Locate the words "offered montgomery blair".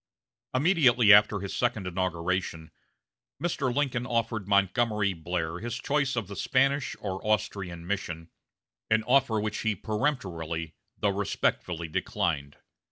4.07-5.59